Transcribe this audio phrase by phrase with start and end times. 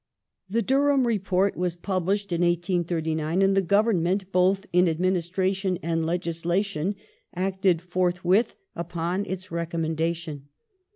[0.49, 6.07] The Durham Report was published in 1839, and the Govern ment, both in administration and
[6.07, 6.95] legislation,
[7.35, 10.47] acted forthwith upon its recommendation.